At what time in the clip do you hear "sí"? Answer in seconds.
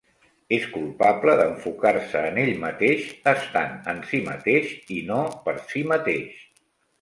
4.13-4.23, 5.69-5.85